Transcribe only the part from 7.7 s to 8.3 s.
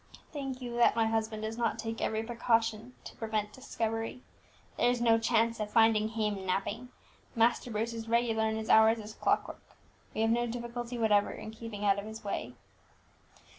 is